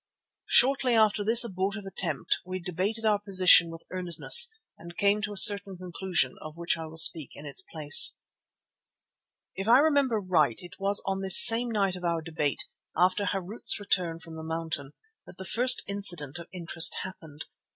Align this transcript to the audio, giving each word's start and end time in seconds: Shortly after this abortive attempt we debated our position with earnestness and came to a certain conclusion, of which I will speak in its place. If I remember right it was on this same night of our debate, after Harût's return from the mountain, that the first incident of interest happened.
Shortly 0.49 0.95
after 0.95 1.23
this 1.23 1.43
abortive 1.43 1.85
attempt 1.85 2.39
we 2.43 2.57
debated 2.57 3.05
our 3.05 3.19
position 3.19 3.69
with 3.69 3.83
earnestness 3.91 4.49
and 4.75 4.97
came 4.97 5.21
to 5.21 5.31
a 5.31 5.37
certain 5.37 5.77
conclusion, 5.77 6.37
of 6.41 6.57
which 6.57 6.75
I 6.75 6.87
will 6.87 6.97
speak 6.97 7.33
in 7.35 7.45
its 7.45 7.61
place. 7.61 8.15
If 9.53 9.67
I 9.67 9.77
remember 9.77 10.19
right 10.19 10.57
it 10.59 10.79
was 10.79 11.03
on 11.05 11.21
this 11.21 11.39
same 11.39 11.69
night 11.69 11.95
of 11.95 12.03
our 12.03 12.23
debate, 12.23 12.63
after 12.97 13.25
Harût's 13.25 13.79
return 13.79 14.17
from 14.17 14.35
the 14.37 14.43
mountain, 14.43 14.93
that 15.27 15.37
the 15.37 15.45
first 15.45 15.83
incident 15.85 16.39
of 16.39 16.47
interest 16.51 16.95
happened. 17.03 17.45